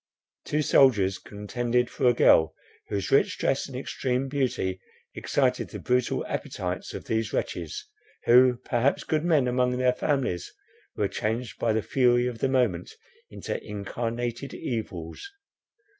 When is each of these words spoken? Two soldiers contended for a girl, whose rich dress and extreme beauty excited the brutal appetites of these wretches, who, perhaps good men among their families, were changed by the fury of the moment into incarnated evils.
Two 0.45 0.63
soldiers 0.63 1.19
contended 1.19 1.87
for 1.87 2.07
a 2.07 2.13
girl, 2.15 2.55
whose 2.87 3.11
rich 3.11 3.37
dress 3.37 3.67
and 3.67 3.77
extreme 3.77 4.29
beauty 4.29 4.81
excited 5.13 5.69
the 5.69 5.77
brutal 5.77 6.25
appetites 6.25 6.95
of 6.95 7.05
these 7.05 7.31
wretches, 7.31 7.85
who, 8.25 8.57
perhaps 8.65 9.03
good 9.03 9.23
men 9.23 9.47
among 9.47 9.77
their 9.77 9.93
families, 9.93 10.51
were 10.95 11.07
changed 11.07 11.59
by 11.59 11.71
the 11.71 11.83
fury 11.83 12.25
of 12.25 12.39
the 12.39 12.49
moment 12.49 12.89
into 13.29 13.63
incarnated 13.63 14.55
evils. 14.55 15.23